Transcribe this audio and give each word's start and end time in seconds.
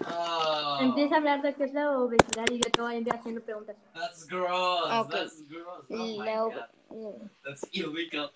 Oh, 0.07 0.77
Empieza 0.81 1.15
a 1.15 1.17
hablar 1.17 1.41
de 1.41 1.53
qué 1.55 1.63
es 1.65 1.73
la 1.73 1.91
obesidad 1.91 2.45
y 2.51 2.59
yo 2.59 2.71
te 2.71 2.81
voy 2.81 2.95
a 2.95 2.97
ir 2.99 3.13
haciendo 3.13 3.41
preguntas. 3.41 3.75
that's 3.93 4.25
gross. 4.27 4.91
Ok. 4.91 5.11
That's 5.11 5.43
gross. 5.47 5.85
Oh 5.89 6.17
my 6.17 6.37
ob- 6.37 6.53
god. 6.53 7.29
That's 7.43 7.63
illegal. 7.73 8.31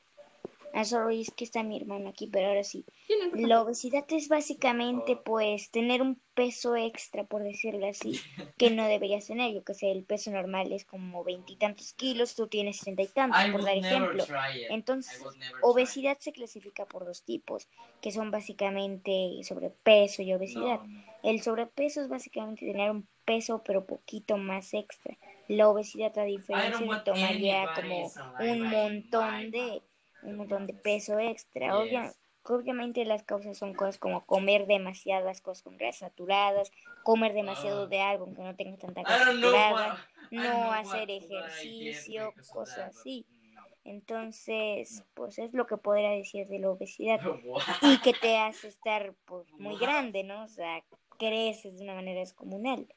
Ah, 0.77 0.83
sorry, 0.83 1.21
es 1.21 1.31
que 1.31 1.45
está 1.45 1.63
mi 1.63 1.77
hermano 1.77 2.09
aquí, 2.09 2.27
pero 2.27 2.47
ahora 2.47 2.65
sí. 2.65 2.85
No. 3.33 3.47
La 3.47 3.61
obesidad 3.61 4.05
es 4.09 4.27
básicamente, 4.27 5.15
pues, 5.15 5.71
tener 5.71 6.01
un 6.01 6.19
peso 6.33 6.75
extra, 6.75 7.23
por 7.23 7.43
decirlo 7.43 7.87
así, 7.87 8.19
que 8.57 8.71
no 8.71 8.85
deberías 8.85 9.25
tener. 9.25 9.53
Yo 9.53 9.63
que 9.63 9.73
sé, 9.73 9.89
el 9.91 10.03
peso 10.03 10.31
normal 10.31 10.73
es 10.73 10.83
como 10.83 11.23
veintitantos 11.23 11.93
kilos, 11.93 12.35
tú 12.35 12.47
tienes 12.47 12.81
treinta 12.81 13.03
y 13.03 13.07
tantos, 13.07 13.47
I 13.47 13.51
por 13.53 13.63
dar 13.63 13.77
ejemplo. 13.77 14.25
Entonces, 14.69 15.23
Obesidad 15.61 16.17
se 16.19 16.33
clasifica 16.33 16.85
por 16.85 17.05
dos 17.05 17.23
tipos, 17.23 17.69
que 18.01 18.11
son 18.11 18.29
básicamente 18.29 19.31
sobrepeso 19.43 20.23
y 20.23 20.33
obesidad. 20.33 20.81
No. 20.81 21.03
El 21.23 21.41
sobrepeso 21.41 22.01
es 22.01 22.09
básicamente 22.09 22.65
tener 22.65 22.91
un 22.91 23.07
peso 23.23 23.63
pero 23.65 23.85
poquito 23.85 24.35
más 24.37 24.73
extra. 24.73 25.17
La 25.47 25.69
obesidad 25.69 26.17
a 26.19 26.23
diferencia 26.23 26.71
don't 26.71 26.83
de 26.83 26.89
want 26.89 27.03
tomar 27.05 27.37
ya 27.37 27.63
anybody 27.63 27.81
como 27.81 28.51
un 28.51 28.59
like 28.63 28.75
montón 28.75 29.51
de 29.51 29.81
un 30.25 30.37
montón 30.37 30.67
de 30.67 30.73
peso 30.73 31.19
extra. 31.19 31.77
Obvia- 31.77 32.13
obviamente 32.47 33.03
las 33.05 33.23
causas 33.23 33.57
son 33.57 33.73
cosas 33.73 33.97
como 33.97 34.25
comer 34.25 34.67
demasiadas 34.67 35.41
cosas 35.41 35.63
con 35.63 35.77
grasas 35.77 36.09
saturadas, 36.11 36.71
comer 37.03 37.33
demasiado 37.33 37.83
Ah. 37.83 37.87
de 37.87 38.01
algo 38.01 38.25
que 38.33 38.41
no 38.41 38.55
tenga 38.55 38.77
tanta 38.77 39.01
I 39.01 39.03
grasa 39.03 39.25
saturada, 39.25 40.07
no 40.31 40.41
know 40.41 40.71
hacer 40.71 41.09
ejercicio, 41.11 42.33
cosas 42.53 42.95
así. 42.95 43.25
no. 43.53 43.61
Entonces, 43.83 45.03
pues 45.13 45.37
es 45.39 45.53
lo 45.53 45.65
que 45.67 45.77
podría 45.77 46.09
decir 46.11 46.47
de 46.47 46.59
la 46.59 46.69
obesidad 46.71 47.19
What? 47.45 47.61
y 47.81 47.99
que 48.01 48.13
te 48.13 48.37
hace 48.37 48.67
estar 48.67 49.13
pues 49.25 49.51
muy 49.57 49.77
grande, 49.77 50.23
¿no? 50.23 50.43
O 50.43 50.47
sea, 50.47 50.83
creces 51.17 51.77
de 51.77 51.83
una 51.83 51.95
manera 51.95 52.19
descomunal. 52.19 52.87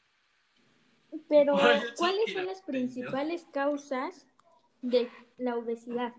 Pero, 1.29 1.57
¿cuáles 1.97 2.33
son 2.35 2.45
las 2.47 2.61
principales 2.63 3.47
causas 3.53 4.27
de 4.83 5.09
la 5.39 5.57
obesidad? 5.57 6.13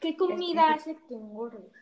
¿Qué 0.00 0.16
comida 0.16 0.72
hace 0.72 0.96
que 1.08 1.14
engordes? 1.14 1.72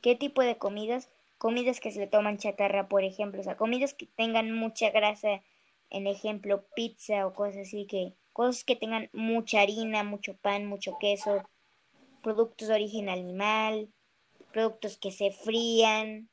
¿Qué 0.00 0.16
tipo 0.16 0.42
de 0.42 0.58
comidas? 0.58 1.10
Comidas 1.38 1.80
que 1.80 1.90
se 1.90 2.00
le 2.00 2.06
toman 2.06 2.38
chatarra, 2.38 2.88
por 2.88 3.04
ejemplo, 3.04 3.40
o 3.40 3.44
sea, 3.44 3.56
comidas 3.56 3.94
que 3.94 4.06
tengan 4.06 4.52
mucha 4.52 4.90
grasa, 4.90 5.42
en 5.90 6.06
ejemplo, 6.06 6.64
pizza 6.74 7.26
o 7.26 7.34
cosas 7.34 7.68
así 7.68 7.86
que 7.86 8.14
cosas 8.32 8.64
que 8.64 8.76
tengan 8.76 9.10
mucha 9.12 9.60
harina, 9.60 10.04
mucho 10.04 10.36
pan, 10.36 10.66
mucho 10.66 10.96
queso, 11.00 11.42
productos 12.22 12.68
de 12.68 12.74
origen 12.74 13.08
animal, 13.08 13.88
productos 14.52 14.96
que 14.98 15.10
se 15.10 15.30
frían, 15.30 16.28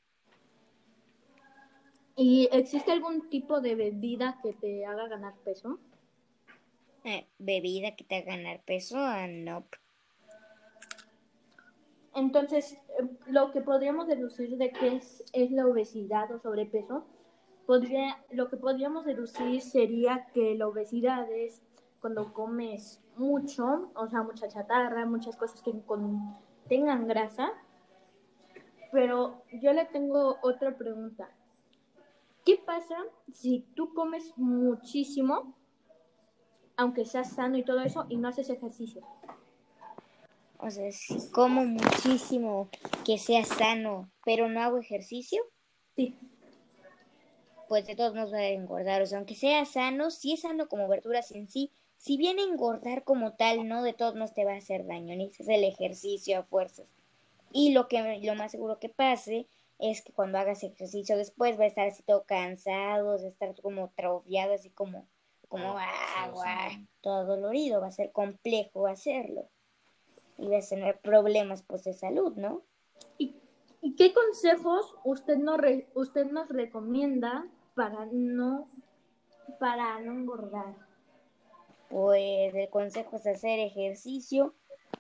¿Y 2.22 2.50
existe 2.52 2.92
algún 2.92 3.30
tipo 3.30 3.62
de 3.62 3.76
bebida 3.76 4.40
que 4.44 4.52
te 4.52 4.86
haga 4.86 5.08
ganar 5.08 5.36
peso? 5.46 5.80
eh, 7.04 7.28
bebida 7.40 7.96
que 7.96 8.04
te 8.04 8.16
haga 8.16 8.36
ganar 8.36 8.62
peso, 8.64 8.98
ah, 8.98 9.28
no. 9.28 9.68
Entonces, 12.16 12.74
eh, 12.74 13.10
lo 13.28 13.52
que 13.52 13.62
podríamos 13.62 14.08
deducir 14.08 14.58
de 14.58 14.72
qué 14.72 14.98
es, 14.98 15.52
la 15.52 15.68
obesidad 15.68 16.32
o 16.32 16.40
sobrepeso, 16.40 17.06
podría, 17.66 18.24
lo 18.32 18.50
que 18.50 18.58
podríamos 18.58 19.06
deducir 19.06 19.62
sería 19.62 20.28
que 20.34 20.56
la 20.56 20.68
obesidad 20.68 21.32
es 21.32 21.62
cuando 22.02 22.34
comes 22.34 23.02
mucho, 23.16 23.92
o 23.94 24.08
sea, 24.08 24.24
mucha 24.24 24.48
chatarra, 24.48 25.06
muchas 25.06 25.36
cosas 25.38 25.62
que 25.62 25.74
contengan 25.86 27.08
grasa. 27.08 27.52
Pero 28.92 29.44
yo 29.62 29.74
le 29.74 29.86
tengo 29.86 30.38
otra 30.42 30.76
pregunta. 30.76 31.30
¿Qué 32.44 32.60
pasa 32.66 32.98
si 33.32 33.68
tú 33.76 33.94
comes 33.94 34.34
muchísimo, 34.36 35.54
aunque 36.76 37.06
seas 37.06 37.34
sano 37.34 37.58
y 37.58 37.64
todo 37.64 37.82
eso, 37.82 38.06
y 38.10 38.18
no 38.18 38.30
haces 38.30 38.50
ejercicio? 38.50 39.04
O 40.60 40.70
sea, 40.70 40.92
si 40.92 41.32
como 41.32 41.64
muchísimo 41.66 42.70
que 43.06 43.18
sea 43.18 43.46
sano, 43.46 44.12
pero 44.26 44.50
no 44.50 44.62
hago 44.62 44.78
ejercicio, 44.78 45.42
Sí. 45.96 46.16
pues 47.68 47.86
de 47.88 47.96
todos 47.96 48.14
modos 48.14 48.34
va 48.34 48.38
a 48.40 48.48
engordar. 48.50 49.02
O 49.02 49.06
sea, 49.06 49.18
aunque 49.20 49.36
sea 49.36 49.66
sano, 49.66 50.12
si 50.12 50.34
es 50.34 50.42
sano 50.42 50.68
como 50.68 50.88
verduras 50.88 51.32
en 51.32 51.48
sí, 51.48 51.72
si 51.96 52.18
bien 52.18 52.40
engordar 52.40 53.04
como 53.04 53.34
tal, 53.34 53.68
no 53.68 53.84
de 53.84 53.94
todos 53.94 54.16
modos 54.16 54.34
te 54.34 54.46
va 54.46 54.54
a 54.54 54.58
hacer 54.58 54.86
daño, 54.86 55.16
necesitas 55.16 55.50
el 55.50 55.64
ejercicio 55.64 56.40
a 56.40 56.44
fuerzas. 56.44 56.94
Y 57.52 57.74
lo 57.74 57.88
que 57.88 58.20
lo 58.22 58.36
más 58.36 58.52
seguro 58.52 58.80
que 58.80 58.90
pase 58.90 59.48
es 59.80 60.02
que 60.02 60.12
cuando 60.14 60.38
hagas 60.38 60.64
ejercicio 60.64 61.18
después 61.18 61.60
va 61.60 61.64
a 61.64 61.68
estar 61.68 61.88
así 61.88 62.04
todo 62.04 62.24
cansado, 62.24 63.08
va 63.08 63.16
a 63.16 63.28
estar 63.28 63.56
como 63.62 63.86
atrofiado, 63.86 64.54
así 64.54 64.70
como, 64.70 65.08
como 65.48 65.78
ah, 65.78 66.32
sí. 66.76 66.88
todo 67.02 67.26
dolorido, 67.26 67.82
va 67.82 67.88
a 67.88 67.92
ser 67.92 68.12
complejo 68.12 68.88
hacerlo. 68.88 69.48
Y 70.40 70.48
vas 70.48 70.68
a 70.72 70.76
tener 70.76 71.00
problemas 71.00 71.64
pues 71.64 71.84
de 71.84 71.94
salud, 71.94 72.34
¿no? 72.36 72.62
¿Y, 73.18 73.36
y 73.82 73.96
qué 73.96 74.14
consejos 74.14 74.96
usted 75.04 75.38
re- 75.58 75.88
usted 75.96 76.26
nos 76.32 76.48
recomienda 76.50 77.46
para 77.76 78.06
no, 78.12 78.68
para 79.60 80.00
no 80.00 80.14
engordar? 80.14 80.76
Pues 81.90 82.54
el 82.56 82.70
consejo 82.70 83.18
es 83.18 83.28
hacer 83.28 83.60
ejercicio 83.60 84.54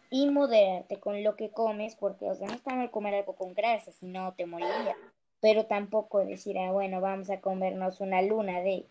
y 0.09 0.29
moderarte 0.29 0.99
con 0.99 1.23
lo 1.23 1.35
que 1.35 1.51
comes, 1.51 1.95
porque, 1.95 2.29
o 2.29 2.35
sea, 2.35 2.47
no 2.47 2.55
está 2.55 2.75
mal 2.75 2.89
comer 2.91 3.15
algo 3.15 3.35
con 3.35 3.53
grasa, 3.53 3.91
si 3.91 4.07
no 4.07 4.33
te 4.33 4.45
moriría. 4.45 4.95
Pero 5.39 5.67
tampoco 5.67 6.25
decir, 6.25 6.57
ah, 6.57 6.71
bueno, 6.71 6.99
vamos 6.99 7.29
a 7.29 7.39
comernos 7.39 8.01
una 8.01 8.21
luna 8.21 8.59
de, 8.61 8.87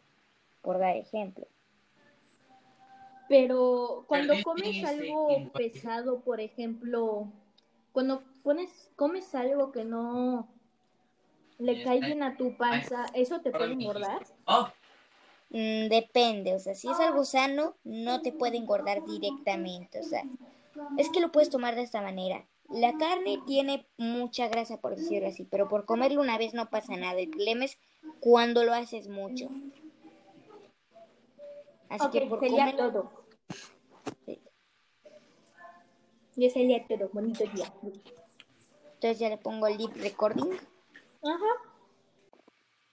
por 0.62 0.78
dar 0.78 0.97
ejemplo. 0.97 1.47
Pero 3.28 4.05
cuando 4.06 4.34
comes 4.43 4.84
algo 4.84 5.50
pesado, 5.53 6.21
por 6.21 6.41
ejemplo, 6.41 7.31
cuando 7.93 8.22
pones, 8.43 8.91
comes 8.97 9.34
algo 9.34 9.71
que 9.71 9.84
no 9.84 10.49
le 11.59 11.83
cae 11.83 12.00
bien 12.00 12.22
a 12.22 12.37
tu 12.37 12.56
panza, 12.56 13.06
¿eso 13.15 13.41
te 13.41 13.50
puede 13.50 13.72
engordar? 13.72 14.25
Oh, 14.47 14.69
Mm, 15.50 15.89
depende, 15.89 16.55
o 16.55 16.59
sea, 16.59 16.75
si 16.75 16.91
es 16.91 17.00
algo 17.00 17.25
sano, 17.25 17.75
no 17.84 18.21
te 18.21 18.33
puede 18.33 18.59
engordar 18.59 19.05
directamente, 19.06 20.00
o 20.00 20.03
sea, 20.03 20.25
es 20.99 21.09
que 21.09 21.21
lo 21.21 21.33
puedes 21.33 21.49
tomar 21.49 21.75
de 21.75 21.83
esta 21.83 22.03
manera. 22.03 22.47
La 22.69 22.99
carne 22.99 23.39
tiene 23.47 23.87
mucha 23.97 24.49
grasa, 24.49 24.78
por 24.78 24.95
decirlo 24.95 25.28
así, 25.28 25.45
pero 25.45 25.69
por 25.69 25.87
comerlo 25.87 26.21
una 26.21 26.37
vez 26.37 26.53
no 26.53 26.69
pasa 26.69 26.97
nada. 26.97 27.19
El 27.19 27.31
problema 27.31 27.65
es 27.65 27.78
cuando 28.21 28.62
lo 28.62 28.75
haces 28.75 29.09
mucho. 29.09 29.49
Así 31.89 32.10
que 32.10 32.27
por 32.27 32.41
sería 32.41 32.71
comer... 32.71 32.77
todo. 32.77 33.10
Sí. 34.26 34.41
Ya 36.36 36.50
sería 36.50 36.86
todo. 36.86 37.09
Bonito 37.12 37.44
día. 37.44 37.72
Entonces 38.94 39.19
ya 39.19 39.28
le 39.28 39.38
pongo 39.38 39.66
el 39.66 39.78
lip 39.78 39.94
recording. 39.97 40.53
Ajá. 41.22 41.78